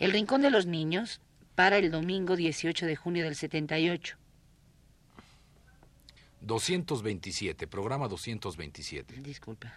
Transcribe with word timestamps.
El 0.00 0.12
Rincón 0.12 0.40
de 0.40 0.50
los 0.50 0.64
Niños 0.64 1.20
para 1.54 1.76
el 1.76 1.90
domingo 1.90 2.34
18 2.34 2.86
de 2.86 2.96
junio 2.96 3.22
del 3.22 3.34
78. 3.34 4.16
227, 6.40 7.66
programa 7.66 8.08
227. 8.08 9.20
Disculpa. 9.20 9.74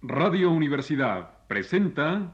Radio 0.00 0.52
Universidad 0.52 1.44
presenta 1.48 2.32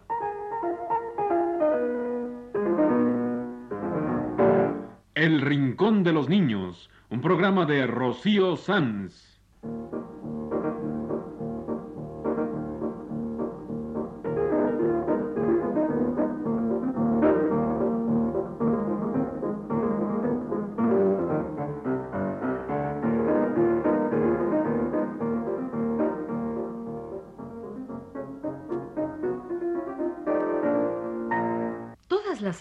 El 5.15 5.41
Rincón 5.41 6.05
de 6.05 6.13
los 6.13 6.29
Niños, 6.29 6.91
un 7.09 7.23
programa 7.23 7.65
de 7.65 7.87
Rocío 7.87 8.59
Sanz. 8.59 9.41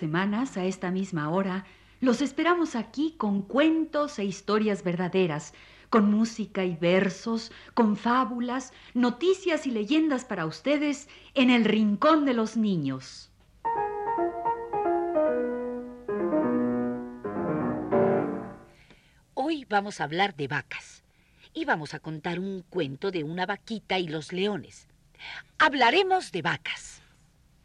Semanas, 0.04 0.58
a 0.58 0.66
esta 0.66 0.92
misma 0.92 1.30
hora, 1.30 1.64
los 2.02 2.22
esperamos 2.22 2.76
aquí 2.76 3.16
con 3.18 3.42
cuentos 3.42 4.20
e 4.20 4.26
historias 4.26 4.84
verdaderas, 4.84 5.54
con 5.90 6.12
música 6.12 6.66
y 6.66 6.76
versos, 6.76 7.54
con 7.74 7.96
fábulas, 7.96 8.74
noticias 8.94 9.66
y 9.66 9.72
leyendas 9.72 10.26
para 10.26 10.46
ustedes 10.46 11.08
en 11.36 11.50
el 11.50 11.64
Rincón 11.64 12.26
de 12.26 12.34
los 12.34 12.58
Niños. 12.58 13.32
Hoy 19.36 19.66
vamos 19.70 20.02
a 20.02 20.04
hablar 20.04 20.36
de 20.36 20.50
vacas 20.50 21.02
y 21.54 21.64
vamos 21.64 21.94
a 21.94 22.00
contar 22.00 22.42
un 22.42 22.66
cuento 22.70 23.10
de 23.10 23.24
una 23.24 23.46
vaquita 23.46 24.00
y 24.00 24.10
los 24.10 24.34
leones. 24.34 24.90
Hablaremos 25.60 26.34
de 26.34 26.42
vacas. 26.42 27.03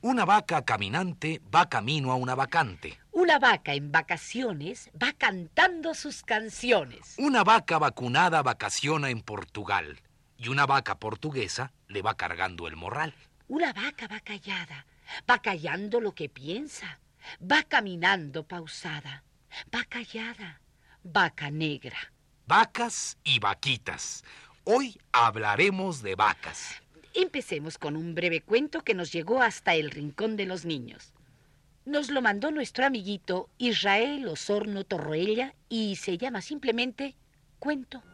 Una 0.01 0.25
vaca 0.25 0.65
caminante 0.65 1.43
va 1.53 1.69
camino 1.69 2.13
a 2.13 2.15
una 2.15 2.37
vacante. 2.37 3.01
Una 3.11 3.41
vaca 3.41 3.75
en 3.75 3.91
vacaciones 3.91 4.91
va 4.95 5.13
cantando 5.13 5.93
sus 5.93 6.23
canciones. 6.23 7.17
Una 7.19 7.43
vaca 7.43 7.79
vacunada 7.79 8.45
vacaciona 8.45 9.11
en 9.11 9.23
Portugal. 9.23 10.01
Y 10.37 10.51
una 10.51 10.67
vaca 10.67 11.01
portuguesa 11.01 11.73
le 11.89 12.03
va 12.03 12.17
cargando 12.17 12.69
el 12.69 12.77
morral. 12.77 13.13
Una 13.49 13.73
vaca 13.73 14.07
va 14.07 14.21
callada, 14.21 14.87
va 15.29 15.43
callando 15.43 16.01
lo 16.01 16.15
que 16.15 16.29
piensa, 16.29 17.01
va 17.43 17.65
caminando 17.65 18.45
pausada, 18.45 19.25
va 19.75 19.83
callada, 19.83 20.61
vaca 21.03 21.51
negra. 21.51 21.99
Vacas 22.47 23.19
y 23.25 23.41
vaquitas. 23.41 24.23
Hoy 24.63 24.97
hablaremos 25.11 26.03
de 26.03 26.15
vacas. 26.15 26.83
Empecemos 27.21 27.79
con 27.79 27.97
un 27.97 28.15
breve 28.15 28.43
cuento 28.43 28.85
que 28.85 28.95
nos 28.95 29.11
llegó 29.11 29.43
hasta 29.43 29.75
el 29.75 29.91
rincón 29.91 30.37
de 30.37 30.47
los 30.47 30.65
niños. 30.65 31.13
Nos 31.85 32.11
lo 32.11 32.23
mandó 32.23 32.53
nuestro 32.53 32.87
amiguito 32.87 33.51
Israel 33.59 34.29
Osorno 34.29 34.85
Torroella 34.85 35.53
y 35.69 35.97
se 35.97 36.17
llama 36.17 36.43
simplemente 36.43 37.17
Cuento. 37.59 38.05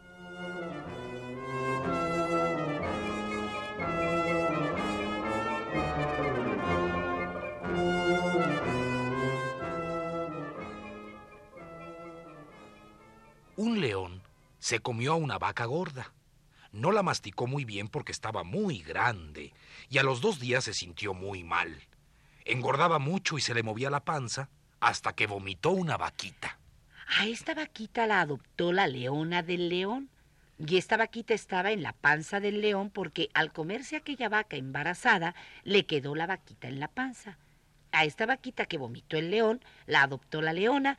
Un 13.55 13.81
león 13.81 14.23
se 14.57 14.79
comió 14.79 15.11
a 15.11 15.15
una 15.15 15.37
vaca 15.37 15.65
gorda. 15.65 16.11
No 16.75 16.91
la 16.91 17.03
masticó 17.03 17.47
muy 17.47 17.63
bien 17.63 17.87
porque 17.87 18.11
estaba 18.11 18.43
muy 18.43 18.79
grande 18.79 19.53
y 19.89 19.97
a 19.97 20.03
los 20.03 20.19
dos 20.19 20.41
días 20.41 20.65
se 20.65 20.73
sintió 20.73 21.13
muy 21.13 21.41
mal. 21.41 21.73
Engordaba 22.43 22.99
mucho 22.99 23.37
y 23.37 23.41
se 23.41 23.53
le 23.53 23.63
movía 23.63 23.89
la 23.89 24.03
panza 24.03 24.49
hasta 24.81 25.13
que 25.13 25.25
vomitó 25.25 25.71
una 25.71 25.95
vaquita. 25.95 26.59
A 27.17 27.27
esta 27.27 27.53
vaquita 27.53 28.07
la 28.07 28.19
adoptó 28.19 28.73
la 28.73 28.87
leona 28.87 29.41
del 29.41 29.69
león. 29.69 30.09
Y 30.59 30.75
esta 30.75 30.97
vaquita 30.97 31.33
estaba 31.33 31.71
en 31.71 31.81
la 31.81 31.93
panza 31.93 32.41
del 32.41 32.59
león 32.59 32.89
porque 32.89 33.29
al 33.33 33.53
comerse 33.53 33.95
aquella 33.95 34.27
vaca 34.27 34.57
embarazada 34.57 35.33
le 35.63 35.85
quedó 35.85 36.13
la 36.13 36.27
vaquita 36.27 36.67
en 36.67 36.81
la 36.81 36.89
panza. 36.89 37.37
A 37.93 38.03
esta 38.03 38.25
vaquita 38.25 38.65
que 38.65 38.77
vomitó 38.77 39.15
el 39.15 39.31
león 39.31 39.63
la 39.85 40.03
adoptó 40.03 40.41
la 40.41 40.51
leona 40.51 40.97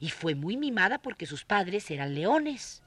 y 0.00 0.10
fue 0.10 0.34
muy 0.34 0.56
mimada 0.56 0.98
porque 0.98 1.26
sus 1.26 1.44
padres 1.44 1.88
eran 1.92 2.16
leones. 2.16 2.82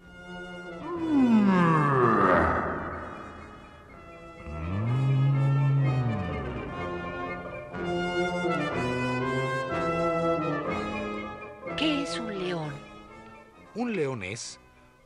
Es 14.24 14.60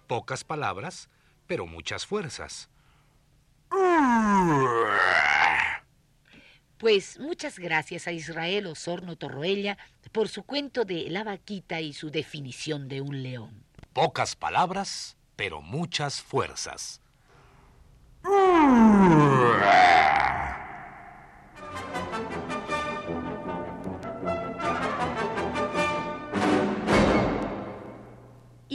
pocas 0.08 0.44
palabras, 0.44 1.10
pero 1.48 1.66
muchas 1.66 2.06
fuerzas. 2.06 2.70
Pues 6.78 7.20
muchas 7.20 7.60
gracias 7.60 8.08
a 8.08 8.12
Israel 8.12 8.68
Osorno 8.68 9.16
Torroella 9.16 9.78
por 10.12 10.30
su 10.30 10.44
cuento 10.44 10.84
de 10.84 11.10
la 11.10 11.24
vaquita 11.24 11.80
y 11.80 11.94
su 11.94 12.10
definición 12.10 12.88
de 12.88 13.02
un 13.02 13.24
león. 13.24 13.64
Pocas 13.94 14.36
palabras, 14.36 15.16
pero 15.36 15.62
muchas 15.62 16.22
fuerzas. 16.22 17.02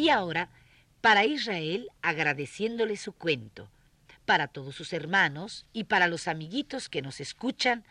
Y 0.06 0.08
ahora, 0.08 0.50
para 1.00 1.24
Israel, 1.24 1.90
agradeciéndole 2.00 2.96
su 2.96 3.10
cuento, 3.10 3.68
para 4.24 4.46
todos 4.46 4.76
sus 4.76 4.92
hermanos 4.92 5.66
y 5.72 5.82
para 5.82 6.06
los 6.06 6.28
amiguitos 6.28 6.88
que 6.88 7.02
nos 7.02 7.18
escuchan, 7.18 7.82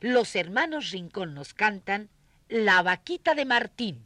los 0.00 0.34
hermanos 0.34 0.90
Rincón 0.90 1.34
nos 1.34 1.54
cantan 1.54 2.08
La 2.48 2.82
vaquita 2.82 3.36
de 3.36 3.44
Martín. 3.44 4.04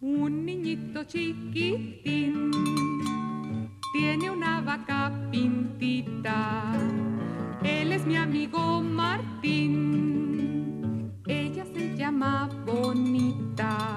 Un 0.00 0.46
niñito 0.46 1.02
chiquitín 1.02 2.52
vaca 4.74 5.12
pintita. 5.30 6.72
Él 7.62 7.92
es 7.92 8.04
mi 8.06 8.16
amigo 8.16 8.80
Martín. 8.82 9.72
Ella 11.26 11.64
se 11.72 11.96
llama 11.96 12.48
Bonita, 12.66 13.96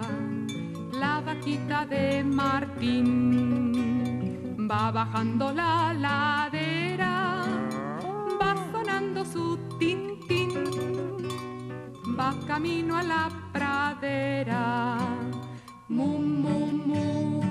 la 0.94 1.22
vaquita 1.22 1.86
de 1.88 2.24
Martín. 2.24 3.74
Va 4.70 4.92
bajando 4.92 5.52
la 5.52 5.94
ladera, 5.94 7.44
va 8.40 8.56
sonando 8.72 9.26
su 9.26 9.58
tintín, 9.80 10.52
va 12.18 12.36
camino 12.46 12.98
a 12.98 13.04
la 13.04 13.30
pradera. 13.54 14.98
Mu, 15.90 16.20
mu, 16.20 16.58
mu, 16.88 17.47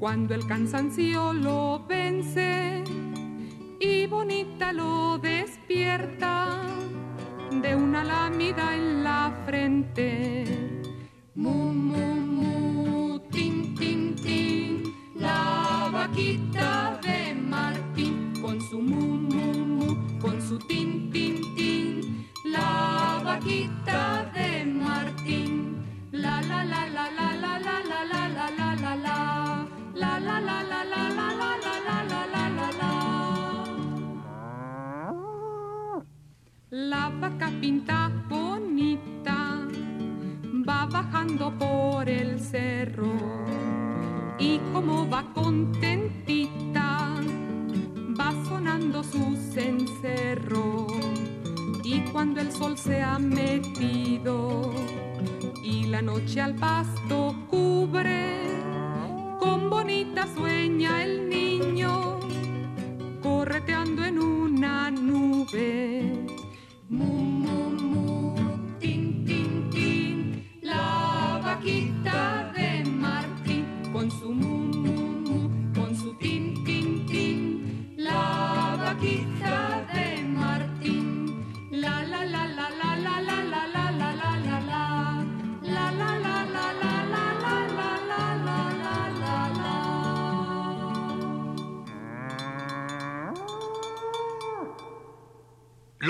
Cuando 0.00 0.34
el 0.34 0.44
cansancio 0.46 1.32
lo 1.32 1.84
vence 1.86 2.82
y 3.78 4.06
bonita 4.06 4.72
lo 4.72 5.18
despierta 5.18 6.60
de 7.62 7.74
una 7.74 8.04
lámida 8.04 8.74
en 8.74 9.04
la 9.04 9.32
frente. 9.46 10.44
Mu, 11.34 11.72
mu, 11.72 12.06
mu, 12.36 13.18
tin, 13.30 13.74
tin, 13.74 14.14
tin, 14.16 14.82
la 15.14 15.88
vaquita 15.92 16.69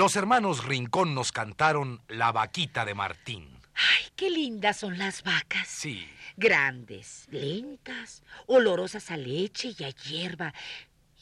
Los 0.01 0.15
hermanos 0.15 0.65
Rincón 0.65 1.13
nos 1.13 1.31
cantaron 1.31 2.01
La 2.07 2.31
vaquita 2.31 2.85
de 2.85 2.95
Martín. 2.95 3.47
Ay, 3.75 4.05
qué 4.15 4.31
lindas 4.31 4.77
son 4.77 4.97
las 4.97 5.21
vacas. 5.21 5.67
Sí. 5.67 6.07
Grandes, 6.35 7.27
lentas, 7.29 8.23
olorosas 8.47 9.11
a 9.11 9.17
leche 9.17 9.75
y 9.77 9.83
a 9.83 9.91
hierba, 9.91 10.55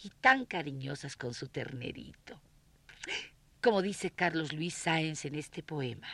y 0.01 0.09
tan 0.21 0.45
cariñosas 0.45 1.17
con 1.17 1.33
su 1.33 1.49
ternerito. 1.49 2.39
Como 3.61 3.81
dice 3.81 4.11
Carlos 4.11 4.53
Luis 4.53 4.75
Sáenz 4.75 5.25
en 5.25 5.35
este 5.35 5.61
poema, 5.61 6.07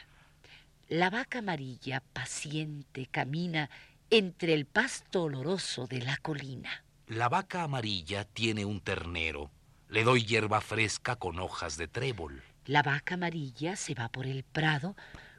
la 0.88 1.12
vaca 1.12 1.38
amarilla 1.38 2.02
paciente 2.14 3.06
camina 3.12 3.70
entre 4.10 4.56
el 4.56 4.66
pasto 4.66 5.26
oloroso 5.26 5.86
de 5.86 6.02
la 6.02 6.18
colina. 6.18 6.84
La 7.06 7.30
vaca 7.30 7.62
amarilla 7.62 8.24
tiene 8.26 8.66
un 8.66 8.82
ternero. 8.82 9.52
Le 9.88 10.04
doy 10.04 10.26
hierba 10.26 10.62
fresca 10.62 11.16
con 11.16 11.38
hojas 11.38 11.78
de 11.78 11.88
trébol. 11.88 12.42
La 12.66 12.82
vaca 12.82 13.14
amarilla 13.14 13.76
se 13.76 13.94
va 13.94 14.10
por 14.10 14.26
el 14.26 14.44
prado 14.44 14.96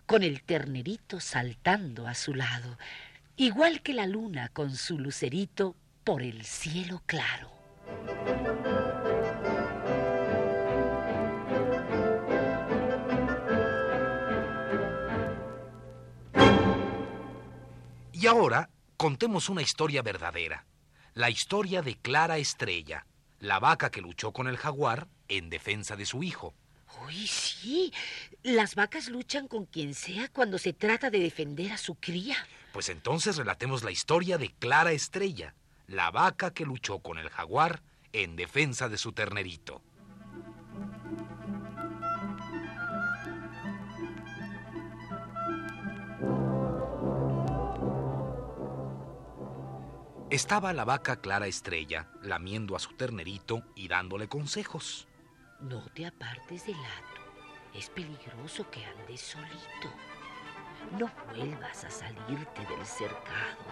con 0.06 0.23
el 0.23 0.43
ternerito 0.43 1.19
saltando 1.19 2.06
a 2.06 2.14
su 2.14 2.34
lado, 2.34 2.78
igual 3.37 3.82
que 3.82 3.94
la 3.94 4.06
luna 4.06 4.49
con 4.50 4.76
su 4.76 4.99
lucerito 4.99 5.75
por 6.05 6.23
el 6.23 6.44
cielo 6.44 7.02
claro. 7.06 7.50
Y 18.12 18.28
ahora 18.28 18.70
contemos 18.96 19.49
una 19.49 19.62
historia 19.62 20.02
verdadera. 20.02 20.64
La 21.14 21.28
historia 21.28 21.82
de 21.82 21.96
Clara 21.96 22.38
Estrella, 22.38 23.05
la 23.40 23.58
vaca 23.58 23.90
que 23.90 24.00
luchó 24.00 24.32
con 24.32 24.46
el 24.46 24.56
jaguar 24.56 25.08
en 25.28 25.50
defensa 25.50 25.96
de 25.96 26.06
su 26.06 26.23
hijo. 26.23 26.55
Uy, 27.04 27.26
sí, 27.26 27.92
las 28.42 28.74
vacas 28.74 29.08
luchan 29.08 29.48
con 29.48 29.66
quien 29.66 29.94
sea 29.94 30.28
cuando 30.28 30.58
se 30.58 30.72
trata 30.72 31.10
de 31.10 31.20
defender 31.20 31.72
a 31.72 31.78
su 31.78 31.94
cría. 31.94 32.36
Pues 32.72 32.88
entonces 32.88 33.36
relatemos 33.36 33.82
la 33.82 33.90
historia 33.90 34.38
de 34.38 34.52
Clara 34.52 34.92
Estrella, 34.92 35.54
la 35.86 36.10
vaca 36.10 36.52
que 36.52 36.64
luchó 36.64 36.98
con 36.98 37.18
el 37.18 37.28
jaguar 37.30 37.82
en 38.12 38.36
defensa 38.36 38.88
de 38.88 38.98
su 38.98 39.12
ternerito. 39.12 39.82
Estaba 50.28 50.72
la 50.72 50.84
vaca 50.84 51.20
Clara 51.20 51.46
Estrella 51.46 52.08
lamiendo 52.20 52.74
a 52.74 52.80
su 52.80 52.94
ternerito 52.94 53.62
y 53.74 53.88
dándole 53.88 54.28
consejos. 54.28 55.06
No 55.60 55.80
te 55.94 56.06
apartes 56.06 56.66
del 56.66 56.76
hato. 56.76 57.22
Es 57.72 57.88
peligroso 57.88 58.70
que 58.70 58.84
andes 58.84 59.20
solito. 59.20 59.90
No 60.98 61.10
vuelvas 61.26 61.84
a 61.84 61.90
salirte 61.90 62.60
del 62.66 62.84
cercado. 62.84 63.64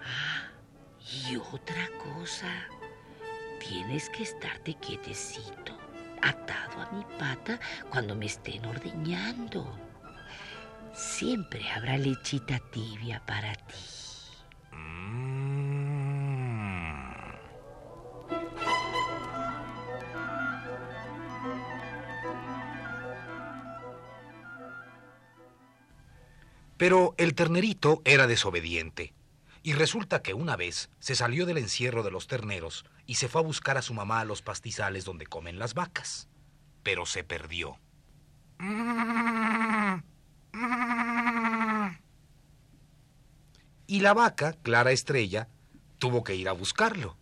Ah, 0.00 0.48
y 1.00 1.36
otra 1.36 1.88
cosa. 1.98 2.48
Tienes 3.58 4.08
que 4.10 4.22
estarte 4.22 4.74
quietecito, 4.74 5.76
atado 6.22 6.80
a 6.80 6.90
mi 6.92 7.04
pata 7.18 7.58
cuando 7.90 8.14
me 8.14 8.26
estén 8.26 8.64
ordeñando. 8.64 9.76
Siempre 10.94 11.68
habrá 11.70 11.98
lechita 11.98 12.58
tibia 12.70 13.20
para 13.26 13.54
ti. 13.54 13.99
Pero 26.80 27.14
el 27.18 27.34
ternerito 27.34 28.00
era 28.06 28.26
desobediente. 28.26 29.12
Y 29.62 29.74
resulta 29.74 30.22
que 30.22 30.32
una 30.32 30.56
vez 30.56 30.88
se 30.98 31.14
salió 31.14 31.44
del 31.44 31.58
encierro 31.58 32.02
de 32.02 32.10
los 32.10 32.26
terneros 32.26 32.86
y 33.04 33.16
se 33.16 33.28
fue 33.28 33.42
a 33.42 33.44
buscar 33.44 33.76
a 33.76 33.82
su 33.82 33.92
mamá 33.92 34.20
a 34.20 34.24
los 34.24 34.40
pastizales 34.40 35.04
donde 35.04 35.26
comen 35.26 35.58
las 35.58 35.74
vacas. 35.74 36.30
Pero 36.82 37.04
se 37.04 37.22
perdió. 37.22 37.78
Y 43.86 44.00
la 44.00 44.14
vaca, 44.14 44.54
Clara 44.62 44.92
Estrella, 44.92 45.48
tuvo 45.98 46.24
que 46.24 46.34
ir 46.34 46.48
a 46.48 46.52
buscarlo. 46.52 47.14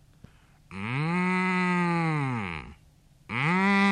Mm, 0.69 2.61
mm. 3.27 3.83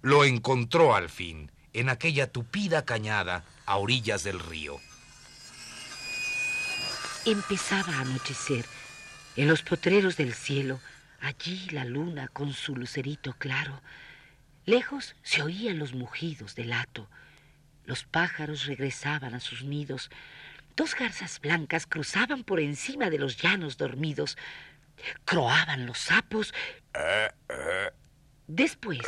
Lo 0.00 0.24
encontró 0.24 0.94
al 0.94 1.10
fin 1.10 1.50
en 1.74 1.88
aquella 1.88 2.28
tupida 2.28 2.84
cañada 2.84 3.44
a 3.66 3.76
orillas 3.76 4.22
del 4.22 4.40
río. 4.40 4.80
Empezaba 7.26 7.96
a 7.96 8.00
anochecer. 8.00 8.64
En 9.36 9.48
los 9.48 9.62
potreros 9.62 10.16
del 10.16 10.32
cielo, 10.32 10.80
allí 11.20 11.68
la 11.70 11.84
luna 11.84 12.28
con 12.28 12.52
su 12.52 12.76
lucerito 12.76 13.34
claro. 13.34 13.82
Lejos 14.64 15.16
se 15.22 15.42
oían 15.42 15.78
los 15.78 15.92
mugidos 15.92 16.54
del 16.54 16.72
hato. 16.72 17.08
Los 17.84 18.04
pájaros 18.04 18.66
regresaban 18.66 19.34
a 19.34 19.40
sus 19.40 19.64
nidos. 19.64 20.10
Dos 20.76 20.94
garzas 20.94 21.40
blancas 21.40 21.86
cruzaban 21.86 22.44
por 22.44 22.60
encima 22.60 23.10
de 23.10 23.18
los 23.18 23.36
llanos 23.36 23.76
dormidos. 23.76 24.38
Croaban 25.24 25.86
los 25.86 25.98
sapos. 25.98 26.54
Después, 28.46 29.00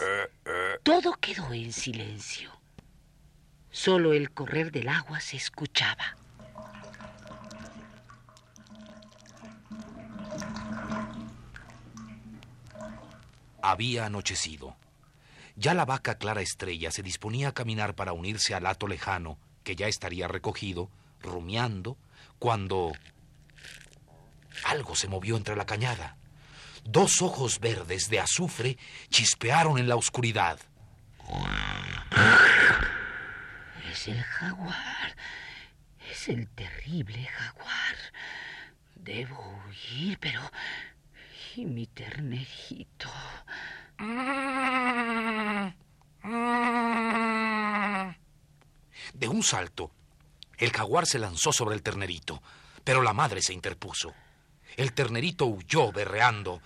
todo 0.83 1.13
quedó 1.21 1.53
en 1.53 1.73
silencio. 1.73 2.56
Solo 3.77 4.15
el 4.15 4.31
correr 4.31 4.73
del 4.73 4.89
agua 4.89 5.21
se 5.21 5.37
escuchaba. 5.37 6.17
Había 13.61 14.07
anochecido. 14.07 14.75
Ya 15.57 15.75
la 15.75 15.85
vaca 15.85 16.17
Clara 16.17 16.41
Estrella 16.41 16.91
se 16.91 17.03
disponía 17.03 17.49
a 17.49 17.53
caminar 17.53 17.95
para 17.95 18.15
unirse 18.15 18.55
al 18.55 18.65
hato 18.65 18.89
lejano, 18.89 19.39
que 19.63 19.77
ya 19.77 19.89
estaría 19.89 20.27
recogido, 20.27 20.91
rumiando, 21.21 21.99
cuando 22.39 22.93
Algo 24.65 24.97
se 24.97 25.07
movió 25.07 25.37
entre 25.37 25.55
la 25.55 25.67
cañada. 25.67 26.17
Dos 26.83 27.21
ojos 27.21 27.61
verdes 27.61 28.09
de 28.09 28.21
azufre 28.21 28.79
chispearon 29.11 29.77
en 29.77 29.87
la 29.87 29.97
oscuridad. 29.97 30.59
Es 33.97 34.09
el 34.09 34.23
jaguar. 34.23 35.17
Es 36.11 36.29
el 36.29 36.47
terrible 36.49 37.25
jaguar. 37.25 37.97
Debo 38.95 39.63
huir, 39.71 40.19
pero... 40.21 40.43
¿Y 41.55 41.65
mi 41.65 41.87
ternerito? 41.87 43.09
De 49.15 49.29
un 49.29 49.43
salto, 49.43 49.91
el 50.59 50.73
jaguar 50.73 51.07
se 51.07 51.19
lanzó 51.19 51.51
sobre 51.51 51.75
el 51.75 51.83
ternerito, 51.83 52.43
pero 52.85 53.01
la 53.01 53.15
madre 53.15 53.41
se 53.41 53.55
interpuso. 53.55 54.13
El 54.77 54.93
ternerito 54.93 55.47
huyó 55.47 55.91
berreando. 55.91 56.61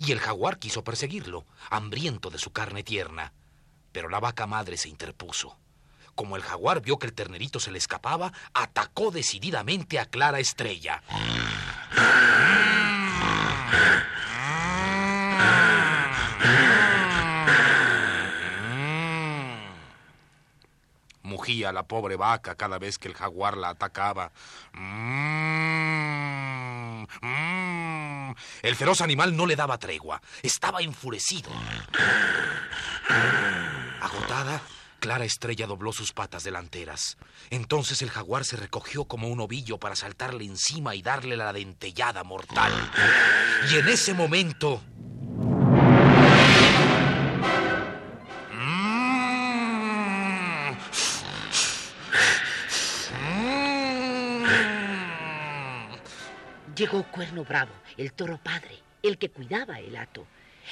Y 0.00 0.12
el 0.12 0.20
jaguar 0.20 0.58
quiso 0.58 0.84
perseguirlo, 0.84 1.44
hambriento 1.70 2.30
de 2.30 2.38
su 2.38 2.52
carne 2.52 2.82
tierna. 2.82 3.32
Pero 3.92 4.08
la 4.08 4.20
vaca 4.20 4.46
madre 4.46 4.76
se 4.76 4.88
interpuso. 4.88 5.56
Como 6.14 6.36
el 6.36 6.42
jaguar 6.42 6.80
vio 6.80 6.98
que 6.98 7.06
el 7.06 7.12
ternerito 7.12 7.60
se 7.60 7.70
le 7.70 7.78
escapaba, 7.78 8.32
atacó 8.52 9.10
decididamente 9.10 9.98
a 9.98 10.06
Clara 10.06 10.40
Estrella. 10.40 11.02
Mugía 21.22 21.72
la 21.72 21.86
pobre 21.86 22.16
vaca 22.16 22.54
cada 22.54 22.78
vez 22.78 22.98
que 22.98 23.08
el 23.08 23.14
jaguar 23.14 23.56
la 23.56 23.68
atacaba. 23.70 24.32
El 28.62 28.76
feroz 28.76 29.00
animal 29.00 29.36
no 29.36 29.46
le 29.46 29.56
daba 29.56 29.78
tregua. 29.78 30.20
Estaba 30.42 30.80
enfurecido. 30.80 31.50
Agotada, 34.00 34.62
Clara 35.00 35.24
Estrella 35.24 35.66
dobló 35.66 35.92
sus 35.92 36.12
patas 36.12 36.44
delanteras. 36.44 37.16
Entonces 37.50 38.02
el 38.02 38.10
jaguar 38.10 38.44
se 38.44 38.56
recogió 38.56 39.04
como 39.04 39.28
un 39.28 39.40
ovillo 39.40 39.78
para 39.78 39.96
saltarle 39.96 40.44
encima 40.44 40.94
y 40.94 41.02
darle 41.02 41.36
la 41.36 41.52
dentellada 41.52 42.24
mortal. 42.24 42.72
Y 43.70 43.76
en 43.76 43.88
ese 43.88 44.14
momento... 44.14 44.82
Llegó 56.90 57.02
Cuerno 57.02 57.44
Bravo, 57.44 57.74
el 57.98 58.14
toro 58.14 58.38
padre, 58.42 58.82
el 59.02 59.18
que 59.18 59.28
cuidaba 59.28 59.78
el 59.78 59.94
hato. 59.94 60.26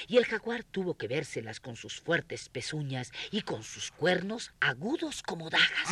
Y 0.08 0.16
el 0.16 0.25
jaguar 0.25 0.64
tuvo 0.64 0.96
que 0.96 1.08
vérselas 1.08 1.61
con 1.61 1.76
sus 1.76 2.00
fuertes 2.00 2.49
pezuñas 2.49 3.12
y 3.30 3.42
con 3.42 3.62
sus 3.62 3.90
cuernos 3.90 4.50
agudos 4.58 5.23
como 5.23 5.50
dagas. 5.50 5.90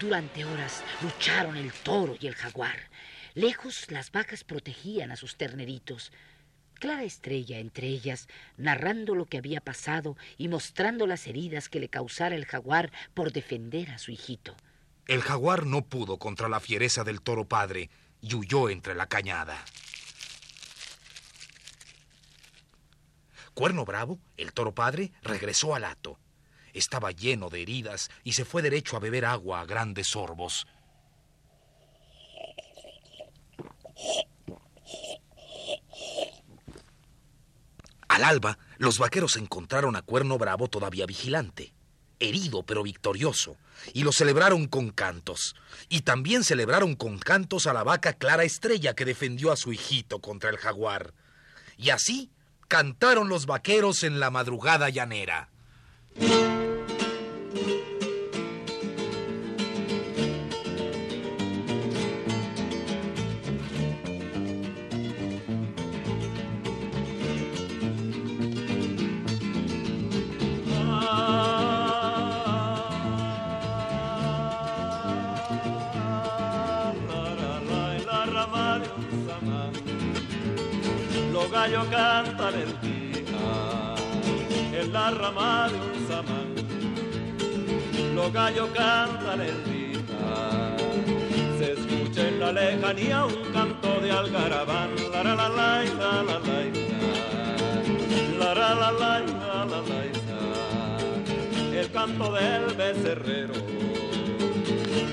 Durante 0.00 0.44
horas 0.44 0.82
lucharon 1.02 1.56
el 1.56 1.72
toro 1.72 2.16
y 2.18 2.26
el 2.26 2.34
jaguar. 2.34 2.90
Lejos 3.34 3.92
las 3.92 4.10
vacas 4.10 4.42
protegían 4.42 5.12
a 5.12 5.16
sus 5.16 5.36
terneritos. 5.36 6.10
Clara 6.82 7.04
Estrella 7.04 7.60
entre 7.60 7.86
ellas, 7.86 8.26
narrando 8.56 9.14
lo 9.14 9.26
que 9.26 9.38
había 9.38 9.60
pasado 9.60 10.16
y 10.36 10.48
mostrando 10.48 11.06
las 11.06 11.28
heridas 11.28 11.68
que 11.68 11.78
le 11.78 11.88
causara 11.88 12.34
el 12.34 12.44
jaguar 12.44 12.90
por 13.14 13.30
defender 13.30 13.92
a 13.92 13.98
su 13.98 14.10
hijito. 14.10 14.56
El 15.06 15.22
jaguar 15.22 15.64
no 15.64 15.82
pudo 15.82 16.18
contra 16.18 16.48
la 16.48 16.58
fiereza 16.58 17.04
del 17.04 17.20
toro 17.20 17.46
padre 17.46 17.88
y 18.20 18.34
huyó 18.34 18.68
entre 18.68 18.96
la 18.96 19.06
cañada. 19.06 19.64
Cuerno 23.54 23.84
Bravo, 23.84 24.18
el 24.36 24.52
toro 24.52 24.74
padre, 24.74 25.12
regresó 25.22 25.76
al 25.76 25.84
hato. 25.84 26.18
Estaba 26.72 27.12
lleno 27.12 27.48
de 27.48 27.62
heridas 27.62 28.10
y 28.24 28.32
se 28.32 28.44
fue 28.44 28.60
derecho 28.60 28.96
a 28.96 28.98
beber 28.98 29.24
agua 29.24 29.60
a 29.60 29.66
grandes 29.66 30.08
sorbos. 30.08 30.66
Al 38.12 38.24
alba, 38.24 38.58
los 38.76 38.98
vaqueros 38.98 39.38
encontraron 39.38 39.96
a 39.96 40.02
Cuerno 40.02 40.36
Bravo 40.36 40.68
todavía 40.68 41.06
vigilante, 41.06 41.72
herido 42.20 42.62
pero 42.62 42.82
victorioso, 42.82 43.56
y 43.94 44.02
lo 44.02 44.12
celebraron 44.12 44.66
con 44.66 44.90
cantos. 44.90 45.56
Y 45.88 46.02
también 46.02 46.44
celebraron 46.44 46.94
con 46.94 47.18
cantos 47.18 47.66
a 47.66 47.72
la 47.72 47.84
vaca 47.84 48.12
Clara 48.12 48.44
Estrella 48.44 48.92
que 48.92 49.06
defendió 49.06 49.50
a 49.50 49.56
su 49.56 49.72
hijito 49.72 50.18
contra 50.18 50.50
el 50.50 50.58
jaguar. 50.58 51.14
Y 51.78 51.88
así 51.88 52.30
cantaron 52.68 53.30
los 53.30 53.46
vaqueros 53.46 54.02
en 54.02 54.20
la 54.20 54.30
madrugada 54.30 54.90
llanera. 54.90 55.48
Cantan 81.62 82.54
el 82.54 82.80
día 82.80 83.94
en 84.80 84.92
la 84.92 85.12
rama 85.12 85.68
de 85.68 85.76
un 85.76 86.08
samán. 86.08 86.54
Los 88.16 88.32
gallos 88.32 88.68
cantan 88.74 89.40
día. 89.64 90.00
Se 91.58 91.72
escucha 91.74 92.26
en 92.26 92.40
la 92.40 92.50
lejanía 92.50 93.26
un 93.26 93.52
canto 93.52 94.00
de 94.00 94.10
algarabán. 94.10 94.90
La 95.12 95.22
la 95.22 95.36
la 95.36 95.48
la 95.48 95.84
la 95.84 96.22
la 96.22 96.40
la 98.40 98.54
la 98.54 98.74
la 98.74 98.90
la 98.90 99.64
la 99.64 99.82
El 101.78 101.90
canto 101.92 102.32
del 102.32 102.74
becerrero 102.74 103.54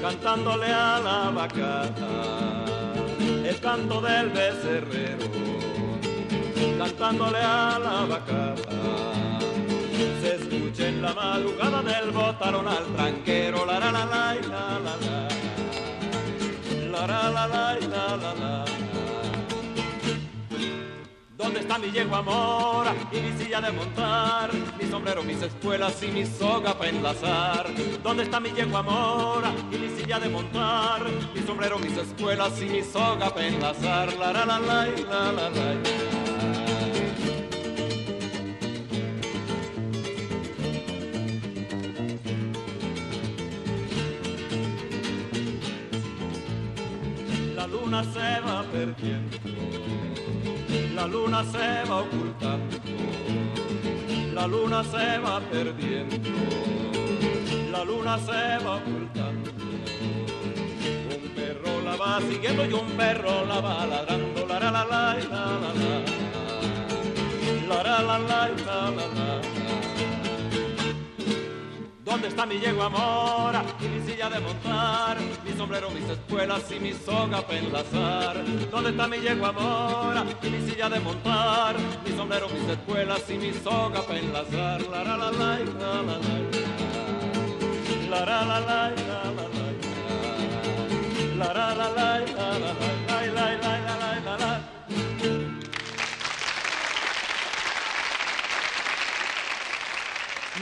cantándole 0.01 0.65
a 0.65 1.00
la 1.00 1.29
vaca. 1.29 1.84
El 3.46 3.60
canto 3.60 4.01
del 4.01 4.29
becerrero 4.29 5.38
cantándole 6.78 7.39
a 7.39 7.80
la 7.80 8.06
vaca. 8.06 8.56
Se 10.22 10.36
escucha 10.36 10.88
en 10.88 11.01
la 11.01 11.13
madrugada 11.13 11.82
del 11.82 12.12
botarón 12.12 12.68
al 12.68 12.86
tranquero, 12.96 13.66
la 13.66 13.80
la 13.80 13.92
la 13.92 14.06
la 14.06 14.36
la 14.36 14.80
la 14.80 14.96
la 14.98 15.28
la 17.08 17.32
la 17.32 17.48
la 17.48 17.48
la 17.48 18.18
la 18.18 18.34
la 18.34 18.66
¿Dónde 21.38 21.60
está 21.62 21.78
mi 21.80 21.89
yegua 21.89 22.22
mora 22.22 22.94
y 23.12 23.20
mi 23.22 23.32
silla 23.38 23.62
de 23.62 23.72
montar? 23.72 24.51
Mi 24.78 24.86
sombrero, 24.89 25.24
mis 25.24 25.42
espuelas 25.42 26.04
y 26.04 26.08
mi 26.08 26.25
soga 26.25 26.78
para 26.78 26.89
enlazar. 26.89 27.68
¿Dónde 28.04 28.24
está 28.24 28.39
mi 28.39 28.50
yegua 28.51 28.84
mora 28.84 29.54
y 29.72 29.78
mi 29.78 29.89
silla 29.98 30.20
de 30.20 30.30
montar? 30.30 31.01
Mi 31.34 31.42
sombrero, 31.42 31.80
mis 31.80 31.98
espuelas 31.98 32.62
y 32.62 32.66
mi 32.66 32.84
soga 32.84 33.34
para 33.34 33.48
enlazar. 33.48 34.13
La 34.18 34.34
la 34.34 34.46
la 34.46 34.60
la 34.60 34.86
la 34.86 35.32
la 35.32 35.50
la. 35.50 36.18
La 50.95 51.05
luna 51.05 51.43
se 51.43 51.89
va 51.89 51.98
ocultando, 52.00 52.77
la 54.33 54.48
luna 54.48 54.83
se 54.86 55.17
va 55.17 55.41
perdiendo, 55.51 56.29
la 57.71 57.83
luna 57.83 58.17
se 58.19 58.63
va 58.63 58.75
ocultando. 58.77 59.51
Un 61.13 61.29
perro 61.36 61.81
la 61.83 61.98
va 61.98 62.21
siguiendo 62.21 62.65
y 62.65 62.71
un 62.74 62.88
perro 62.91 63.45
la 63.45 63.59
va 63.59 63.86
ladrando, 63.86 64.48
la 64.48 64.59
la 64.59 64.71
la 64.71 64.86
la 64.86 65.13
la 65.13 65.27
la 65.27 65.79
la 67.67 67.83
la 67.83 68.01
la 68.01 68.17
la 68.17 68.48
la 68.48 69.07
la 69.15 69.38
¿Dónde 72.19 72.35
está 72.35 72.45
mi 72.45 72.59
yegua 72.59 72.89
mora 72.89 73.63
y 73.79 73.88
mi 73.88 74.05
silla 74.05 74.29
de 74.29 74.41
montar, 74.41 75.17
mi 75.45 75.53
sombrero, 75.53 75.89
mis 75.89 76.03
espuelas 76.03 76.69
y 76.69 76.77
mi 76.77 76.91
soga 76.91 77.41
para 77.41 77.59
enlazar. 77.59 78.43
¿Dónde 78.69 78.89
está 78.89 79.07
mi 79.07 79.19
yegua 79.19 79.53
mora 79.53 80.25
y 80.43 80.49
mi 80.49 80.69
silla 80.69 80.89
de 80.89 80.99
montar, 80.99 81.77
mi 82.05 82.17
sombrero, 82.17 82.49
mis 82.49 82.69
espuelas 82.69 83.21
y 83.29 83.38
mi 83.38 83.53
soga 83.53 84.01
para 84.01 84.19
enlazar? 84.19 84.81
La 84.88 85.01
la 85.05 85.15
la 85.15 85.31
la 85.31 85.59
la 85.59 85.63
la 85.63 86.19
la 88.09 88.25
la 88.25 88.25
la 88.25 88.43
la 88.43 88.59
la 88.59 88.59
la 88.59 88.91
la 88.91 89.53
la 91.38 91.53
la 91.53 91.73
la 91.73 91.89
la 91.95 92.19
la 92.35 92.73
la 92.73 92.99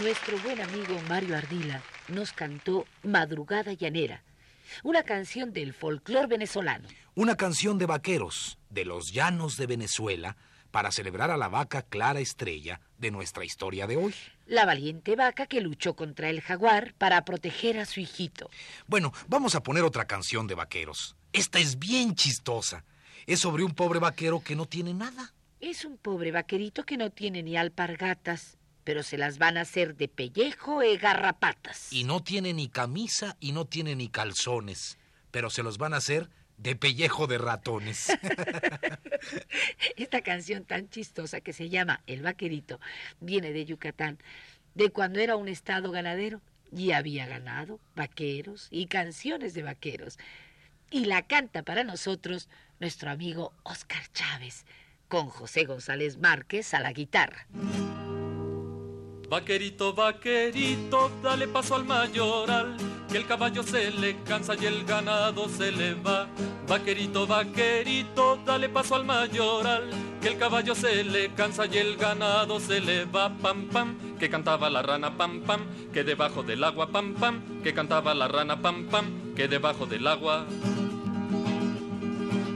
Nuestro 0.08 0.40
buen 0.40 0.62
amigo 0.62 0.98
Mario 1.10 1.36
Ardila 1.36 1.84
nos 2.08 2.32
cantó 2.32 2.86
Madrugada 3.04 3.74
Llanera, 3.74 4.24
una 4.82 5.04
canción 5.04 5.52
del 5.52 5.74
folclor 5.74 6.30
venezolano. 6.30 6.88
Una 7.14 7.36
canción 7.36 7.78
de 7.78 7.88
vaqueros 7.88 8.58
de 8.70 8.86
los 8.86 9.12
llanos 9.12 9.58
de 9.58 9.68
Venezuela 9.68 10.38
para 10.72 10.94
celebrar 10.94 11.30
a 11.30 11.36
la 11.36 11.50
vaca 11.50 11.82
clara 11.82 12.22
estrella 12.22 12.80
de 12.98 13.12
nuestra 13.12 13.44
historia 13.44 13.86
de 13.86 13.98
hoy. 13.98 14.16
La 14.46 14.66
valiente 14.66 15.18
vaca 15.18 15.46
que 15.46 15.60
luchó 15.60 15.98
contra 15.98 16.30
el 16.30 16.40
jaguar 16.40 16.94
para 16.98 17.26
proteger 17.26 17.78
a 17.78 17.86
su 17.86 18.00
hijito. 18.00 18.50
Bueno, 18.88 19.12
vamos 19.28 19.56
a 19.56 19.62
poner 19.62 19.84
otra 19.84 20.08
canción 20.08 20.48
de 20.48 20.56
vaqueros. 20.56 21.18
Esta 21.34 21.60
es 21.60 21.80
bien 21.80 22.16
chistosa. 22.16 22.86
Es 23.26 23.42
sobre 23.42 23.66
un 23.66 23.76
pobre 23.76 24.00
vaquero 24.00 24.40
que 24.40 24.56
no 24.56 24.68
tiene 24.68 24.94
nada. 24.94 25.34
Es 25.60 25.84
un 25.84 25.98
pobre 25.98 26.32
vaquerito 26.32 26.86
que 26.86 26.96
no 26.96 27.10
tiene 27.10 27.44
ni 27.44 27.58
alpargatas, 27.58 28.57
pero 28.88 29.04
se 29.04 29.18
las 29.18 29.38
van 29.38 29.58
a 29.58 29.62
hacer 29.64 29.98
de 29.98 30.08
pellejo 30.08 30.82
e 30.82 30.96
garrapatas. 30.96 31.92
Y 31.92 32.06
no 32.06 32.24
tiene 32.24 32.54
ni 32.54 32.70
camisa 32.70 33.36
y 33.42 33.52
no 33.52 33.66
tiene 33.66 33.98
ni 33.98 34.08
calzones, 34.08 34.98
pero 35.30 35.50
se 35.50 35.62
los 35.62 35.78
van 35.78 35.94
a 35.94 35.98
hacer 35.98 36.30
de 36.56 36.78
pellejo 36.78 37.28
de 37.28 37.38
ratones. 37.38 38.08
Esta 39.98 40.22
canción 40.22 40.64
tan 40.64 40.90
chistosa 40.90 41.42
que 41.42 41.52
se 41.52 41.68
llama 41.68 42.02
El 42.08 42.22
Vaquerito 42.22 42.80
viene 43.20 43.52
de 43.52 43.66
Yucatán, 43.66 44.20
de 44.74 44.90
cuando 44.90 45.20
era 45.20 45.36
un 45.36 45.50
estado 45.50 45.92
ganadero 45.92 46.40
y 46.72 46.94
había 46.94 47.28
ganado, 47.28 47.82
vaqueros 47.94 48.70
y 48.72 48.86
canciones 48.86 49.54
de 49.54 49.64
vaqueros. 49.64 50.18
Y 50.92 51.04
la 51.04 51.24
canta 51.24 51.62
para 51.62 51.84
nosotros 51.84 52.48
nuestro 52.80 53.10
amigo 53.10 53.52
Oscar 53.64 54.04
Chávez, 54.14 54.66
con 55.10 55.28
José 55.28 55.66
González 55.66 56.20
Márquez 56.20 56.74
a 56.74 56.80
la 56.80 56.94
guitarra. 56.94 57.48
Vaquerito, 59.30 59.94
vaquerito, 59.94 61.12
dale 61.22 61.50
paso 61.50 61.76
al 61.76 61.84
mayoral, 61.84 62.78
que 63.12 63.18
el 63.18 63.28
caballo 63.28 63.62
se 63.62 63.92
le 63.92 64.16
cansa 64.24 64.56
y 64.56 64.66
el 64.66 64.86
ganado 64.86 65.50
se 65.50 65.70
le 65.70 65.96
va. 65.96 66.30
Vaquerito, 66.66 67.28
vaquerito, 67.28 68.40
dale 68.46 68.70
paso 68.70 68.96
al 68.96 69.04
mayoral, 69.04 69.90
que 70.22 70.30
el 70.30 70.38
caballo 70.38 70.74
se 70.76 71.04
le 71.04 71.34
cansa 71.34 71.66
y 71.66 71.78
el 71.78 71.98
ganado 71.98 72.62
se 72.62 72.80
le 72.80 73.04
va. 73.04 73.28
Pam, 73.38 73.68
pam, 73.68 73.98
que 74.18 74.30
cantaba 74.30 74.70
la 74.70 74.82
rana, 74.82 75.18
pam, 75.18 75.42
pam, 75.42 75.66
que 75.92 76.06
debajo 76.06 76.42
del 76.44 76.64
agua, 76.64 76.88
pam, 76.88 77.14
pam, 77.16 77.62
que 77.64 77.74
cantaba 77.74 78.16
la 78.16 78.30
rana, 78.30 78.62
pam, 78.62 78.86
pam, 78.86 79.34
que 79.36 79.50
debajo 79.50 79.86
del 79.86 80.08
agua. 80.08 80.46